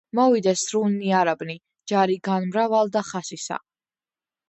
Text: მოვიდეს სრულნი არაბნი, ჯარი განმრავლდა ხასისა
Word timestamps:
მოვიდეს 0.19 0.63
სრულნი 0.69 1.11
არაბნი, 1.19 1.57
ჯარი 1.93 2.19
განმრავლდა 2.31 3.07
ხასისა 3.15 3.65